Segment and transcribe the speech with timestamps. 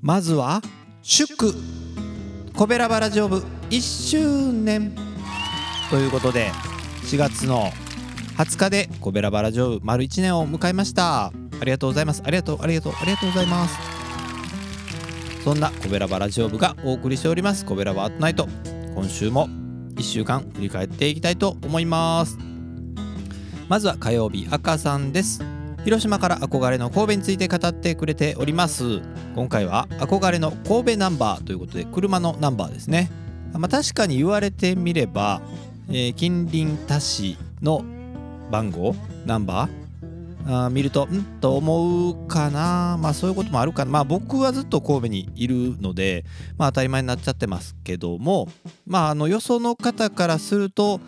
[0.00, 0.62] まずは
[1.02, 1.52] 祝。
[2.54, 4.94] コベラバラジオ部1周年。
[5.90, 6.50] ということで
[7.04, 7.70] 4月の
[8.36, 11.26] 20日でコベラバラジオ部丸1年を迎えました。
[11.26, 11.32] あ
[11.64, 12.22] りがとうございます。
[12.24, 13.76] ありがとうありがとうありがとうございます。
[15.42, 17.64] そんなコベラバラジオ部がお送りしております。
[17.64, 18.46] コベラバアットナイト。
[18.94, 19.48] 今週も
[19.96, 22.38] 1週間振り返っていきたいと思います。
[23.68, 25.57] まずは火曜日赤さんです。
[25.84, 29.00] 広島から憧れの神戸について語ってくれております。
[29.34, 33.10] 今回は憧れの神戸ナンバーということで車のナンバーですね。
[33.52, 35.40] まあ、確かに言われてみれば、
[35.88, 37.84] えー、近隣他市の
[38.50, 39.88] 番号ナンバー。
[40.50, 41.24] あ見るとん？
[41.40, 42.98] と思うかな。
[42.98, 43.90] まあそういうこともあるかな。
[43.90, 46.24] まあ僕はずっと神戸にいるので
[46.56, 48.48] まあ当たり前になっちゃってますけども
[48.86, 51.00] まああのよその方からすると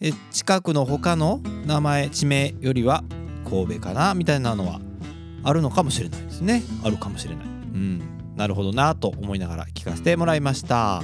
[0.00, 3.02] え近くの他の名前地名よりは
[3.52, 4.80] 神戸かなみたいなのは
[5.44, 6.62] あるのかもしれないですね。
[6.82, 7.44] あるかもしれない。
[7.44, 8.02] うん。
[8.34, 11.02] なるほどなと思いながら聞かせてもらいました。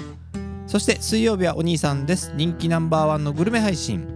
[0.67, 2.33] そして水曜日はお兄さんです。
[2.35, 4.07] 人気ナンバーワンのグルメ配信、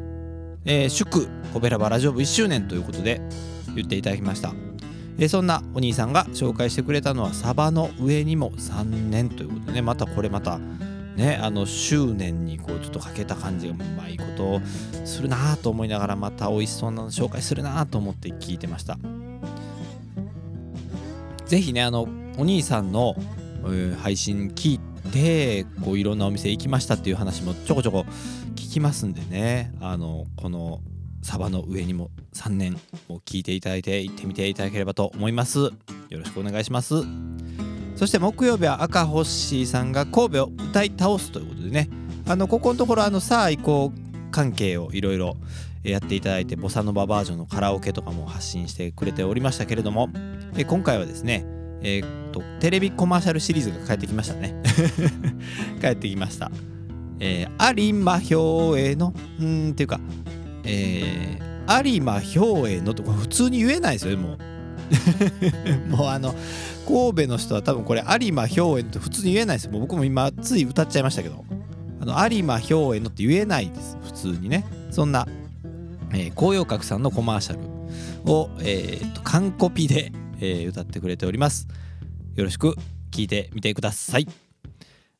[0.64, 3.20] えー、祝コベラバラジオ部1周年ということで
[3.74, 4.54] 言っていただきました。
[5.18, 9.82] え、そんなお兄さんが紹介してくれたのはサバの上にも3年ということでね。
[9.82, 10.58] またこれまた
[11.16, 14.60] ねあの執念にこうちょっとかけた感じがうまいことを
[15.04, 18.98] するなと思いながらまた美味しそうなの紹介するなと思って聞いてました。
[21.46, 23.14] 是非ねあのお兄さんの、
[23.64, 24.80] えー、配信聞い
[25.12, 28.06] てこういろんなお店行きましたっていう話もちょこちょこ
[28.54, 29.72] 聞きますんでね。
[29.80, 30.80] あのこの
[31.22, 32.76] サバの上にも3年
[33.08, 35.58] を聞いていただいて行ってみていただければと思います。
[35.58, 35.70] よ
[36.10, 36.94] ろしくお願いします。
[38.02, 41.88] そして木曜日は赤星さんが神戸を歌い倒すということでね。
[42.26, 45.36] あのここのところあのさあ行こう関係をいろいろ
[45.84, 50.08] やっていただいてボサノババージョンのカラオケとかも発信してくれておりましたけれども
[50.66, 51.46] 今回はですね
[51.82, 54.60] えー、っとテレビコマーシャルシリーズが帰ってきましたね。
[55.80, 56.50] 帰ってきました。
[57.20, 60.00] えー、有馬兵衛のうんっていうか
[60.64, 64.51] えー、有馬兵衛のとか普通に言えないですよもう。
[65.88, 66.34] もうあの
[66.86, 69.68] 神戸の人は多分これ有馬兵衛って普通に言えないです。
[69.68, 71.44] もう僕も今つい歌っちゃいましたけど。
[72.00, 73.96] あの有馬兵衛のって言えないです。
[74.02, 74.64] 普通にね。
[74.90, 75.28] そんな、
[76.12, 77.60] えー、紅葉閣さんのコマーシャル
[78.30, 81.68] を、えー、と完コピで、えー、歌ってくれております。
[82.34, 82.74] よろしく
[83.12, 84.26] 聞いてみてください。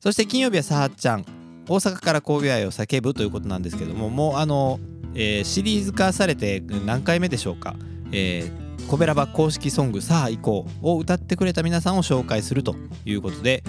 [0.01, 1.25] そして金曜日はさはちゃん。
[1.69, 4.81] 大阪から神戸愛を叫ぶということなんですけどももうあの、
[5.15, 7.77] えー、シリーズ化されて何回目でしょうか、
[8.13, 13.65] えー、コベラバ公式ソング「さあ行こう」を歌ってくれた皆さんを紹介するということで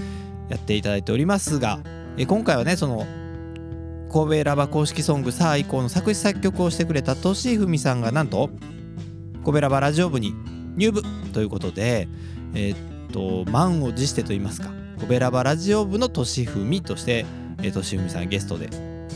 [0.50, 1.80] やっていただいておりますが、
[2.18, 3.06] えー、今回はねその
[4.12, 8.50] 神戸ラバ公式ソング「さあ行こう」の作詞作曲をしてくれたとしふみさんがなんと
[9.44, 10.34] 神戸ラバラジオ部に
[10.76, 11.02] 入部
[11.34, 12.08] ということで、
[12.54, 12.76] えー、
[13.08, 13.12] っ
[13.46, 17.26] と満を持してと言いますかコベラバラジオ部のとしふみとして
[17.62, 18.70] えとしふみさんゲストで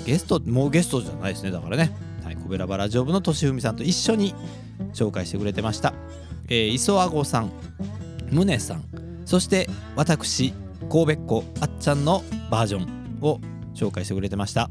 [0.05, 1.91] ゲストもうゲストじゃないですねだからね、
[2.47, 4.33] コベラバラジオ部のとしふみさんと一緒に
[4.93, 5.93] 紹介してくれてました、
[6.47, 7.51] えー、磯あごさん
[8.31, 8.85] むねさん
[9.25, 10.53] そして私
[10.89, 13.41] 神戸っ子あっちゃんのバージョンを
[13.75, 14.69] 紹介してくれてました。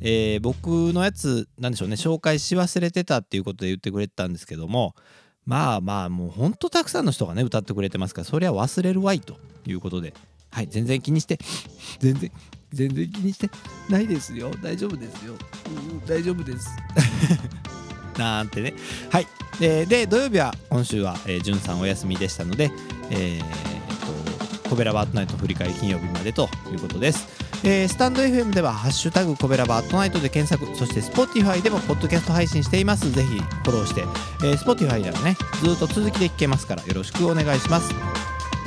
[0.00, 4.96] えー、僕のやつなんでしょうね紹介し忘れてたっていうことで言ってくれてたんですけども
[5.44, 9.36] まあまあもうほんとたくさんの人がね歌ってくれてますからそりゃ忘れるわいと
[9.66, 10.14] いうことで
[10.50, 11.38] はい全然気にして
[11.98, 12.30] 全然
[12.72, 13.50] 全然気にして
[13.88, 14.50] ないですよ。
[14.62, 15.34] 大丈夫ですよ、
[16.06, 16.68] 大丈夫です。
[18.16, 18.74] なんてね。
[19.10, 19.26] はい、
[19.60, 22.70] えー、で土曜日は今週は、えー、じゅんさんお休みでしたので
[23.10, 27.28] えー、とコベラバートナイト振り返り金曜日までということです。
[27.62, 33.10] えー、スタンド FM では「ハッシュタグコベラバートナイト」で検索そして Spotify でもポッドキャスト配信しています。
[33.10, 34.02] ぜひフォローして、
[34.44, 37.92] えー、Spotify ではねずっと続きで聞けますからよろしくお願いします。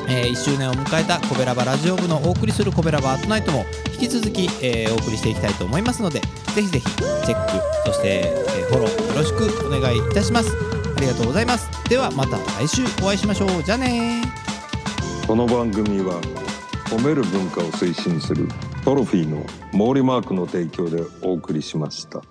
[0.08, 6.20] えー、1周年を迎えたコベラバラジオ部のお送りするコベラバートナイトも引き続き、えー、お送りしていきたいと思いますので
[6.56, 7.52] ぜひぜひチェック
[7.86, 10.56] そして、えー、フォローよろしくお願いいたします。
[10.96, 11.70] ありがとうございます。
[11.90, 13.64] ではまた来週お会いしましょう。
[13.64, 14.22] じゃあね
[15.28, 16.22] この番組は
[16.86, 18.48] 褒める文化を推進する
[18.86, 22.22] トロフィーの毛利マークの提供でお送りしました。